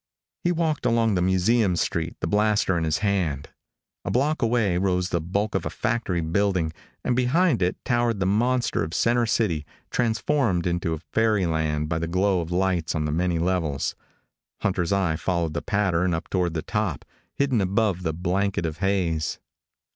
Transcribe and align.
He 0.43 0.51
walked 0.51 0.87
along 0.87 1.13
the 1.13 1.21
museum 1.21 1.75
street, 1.75 2.15
the 2.21 2.27
blaster 2.27 2.75
in 2.75 2.85
his 2.85 2.99
hand. 3.05 3.49
A 4.03 4.09
block 4.09 4.41
away 4.41 4.79
rose 4.79 5.09
the 5.09 5.21
bulk 5.21 5.53
of 5.53 5.63
a 5.63 5.69
factory 5.69 6.21
building 6.21 6.73
and 7.03 7.15
behind 7.15 7.61
it 7.61 7.77
towered 7.85 8.19
the 8.19 8.25
monster 8.25 8.83
of 8.83 8.95
center 8.95 9.27
city, 9.27 9.63
transformed 9.91 10.65
into 10.65 10.95
a 10.95 10.97
fairyland 10.97 11.87
by 11.87 11.99
the 11.99 12.07
glow 12.07 12.41
of 12.41 12.49
lights 12.49 12.95
on 12.95 13.05
the 13.05 13.11
many 13.11 13.37
levels. 13.37 13.93
Hunter's 14.61 14.91
eye 14.91 15.17
followed 15.17 15.53
the 15.53 15.61
pattern 15.61 16.15
up 16.15 16.31
toward 16.31 16.55
the 16.55 16.63
top, 16.63 17.05
hidden 17.35 17.61
above 17.61 18.01
the 18.01 18.11
blanket 18.11 18.65
of 18.65 18.79
haze. 18.79 19.37